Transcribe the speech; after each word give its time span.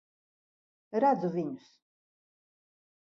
Redzu 1.05 1.31
viņus. 1.35 1.69